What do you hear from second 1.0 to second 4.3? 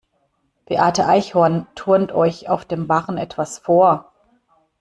Eichhorn turnt euch auf dem Barren etwas vor.